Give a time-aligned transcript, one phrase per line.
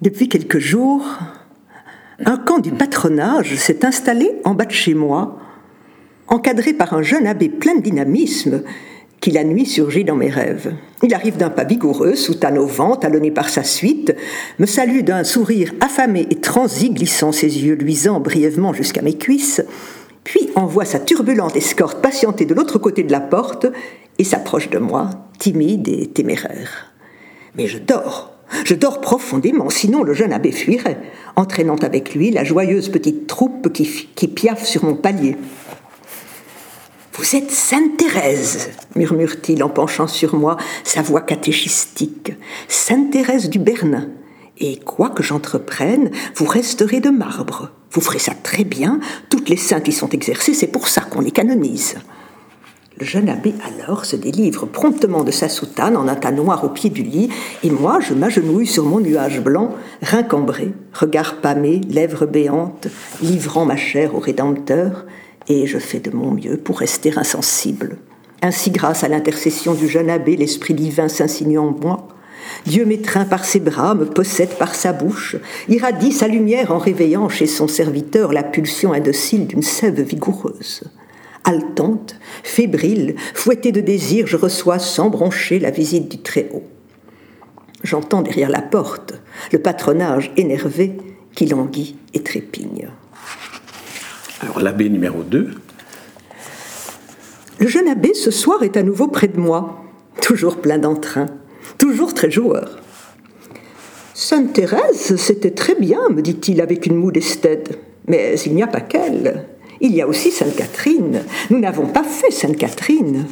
[0.00, 1.04] Depuis quelques jours,
[2.24, 5.38] un camp du patronage s'est installé en bas de chez moi,
[6.26, 8.62] encadré par un jeune abbé plein de dynamisme
[9.20, 10.72] qui la nuit surgit dans mes rêves.
[11.02, 14.16] Il arrive d'un pas vigoureux, soutane au vent, talonné par sa suite,
[14.58, 19.62] me salue d'un sourire affamé et transi, glissant ses yeux luisants brièvement jusqu'à mes cuisses,
[20.24, 23.66] puis envoie sa turbulente escorte patienter de l'autre côté de la porte
[24.18, 26.94] et s'approche de moi, timide et téméraire.
[27.54, 31.00] Mais je dors, je dors profondément, sinon le jeune abbé fuirait,
[31.36, 35.36] entraînant avec lui la joyeuse petite troupe qui, piaffe sur mon palier.
[37.14, 42.32] Vous êtes Sainte Thérèse, murmure-t-il en penchant sur moi sa voix catéchistique.
[42.68, 44.08] Sainte Thérèse du Bernin.
[44.58, 47.70] Et quoi que j'entreprenne, vous resterez de marbre.
[47.92, 49.00] Vous ferez ça très bien.
[49.28, 51.96] Toutes les saintes y sont exercées, c'est pour ça qu'on les canonise.
[53.00, 56.68] Le jeune abbé alors se délivre promptement de sa soutane en un tas noir au
[56.68, 57.30] pied du lit,
[57.64, 59.70] et moi je m'agenouille sur mon nuage blanc,
[60.02, 62.88] rincambré, regard pâmé, lèvres béantes,
[63.22, 65.06] livrant ma chair au Rédempteur,
[65.48, 67.96] et je fais de mon mieux pour rester insensible.
[68.42, 72.06] Ainsi, grâce à l'intercession du jeune abbé, l'Esprit divin s'insinue en moi.
[72.66, 75.36] Dieu m'étreint par ses bras, me possède par sa bouche,
[75.70, 80.82] irradie sa lumière en réveillant chez son serviteur la pulsion indocile d'une sève vigoureuse.
[81.44, 86.64] Haletante, fébrile, fouettée de désir, je reçois sans broncher la visite du Très-Haut.
[87.82, 89.14] J'entends derrière la porte
[89.52, 90.96] le patronage énervé
[91.34, 92.88] qui languit et trépigne.
[94.42, 95.50] Alors l'abbé numéro 2.
[97.58, 99.82] Le jeune abbé ce soir est à nouveau près de moi,
[100.22, 101.26] toujours plein d'entrain,
[101.78, 102.78] toujours très joueur.
[104.14, 107.78] Sainte Thérèse, c'était très bien, me dit-il avec une moue d'esthète.
[108.06, 109.46] Mais il n'y a pas qu'elle.
[109.80, 111.22] Il y a aussi Sainte Catherine.
[111.48, 113.26] Nous n'avons pas fait Sainte Catherine.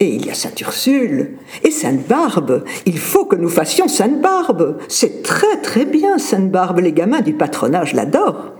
[0.00, 2.64] Et il y a Sainte Ursule et Sainte Barbe.
[2.86, 4.78] Il faut que nous fassions Sainte Barbe.
[4.88, 6.80] C'est très très bien Sainte Barbe.
[6.80, 8.52] Les gamins du patronage l'adorent.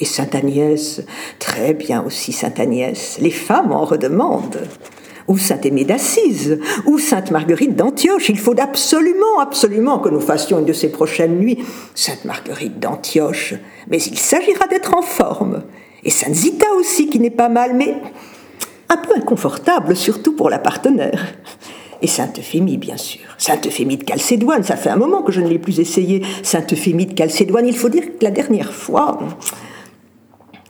[0.00, 1.02] Et Sainte Agnès,
[1.38, 4.66] très bien aussi Sainte Agnès, les femmes en redemandent.
[5.28, 8.28] Ou Sainte Aimée d'Assise, ou Sainte Marguerite d'Antioche.
[8.28, 11.64] Il faut absolument, absolument que nous fassions une de ces prochaines nuits
[11.94, 13.54] Sainte Marguerite d'Antioche.
[13.88, 15.62] Mais il s'agira d'être en forme.
[16.04, 17.96] Et Sainte Zita aussi, qui n'est pas mal, mais
[18.88, 21.26] un peu inconfortable, surtout pour la partenaire.
[22.02, 23.20] Et Sainte Euphémie, bien sûr.
[23.38, 26.22] Sainte Euphémie de Calcédoine, ça fait un moment que je ne l'ai plus essayé.
[26.42, 29.20] Sainte Euphémie de Calcédoine, il faut dire que la dernière fois,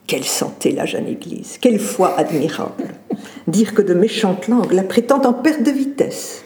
[0.07, 2.85] quelle santé la jeune Église, quelle foi admirable.
[3.47, 6.45] Dire que de méchantes langues la prétendent en perte de vitesse.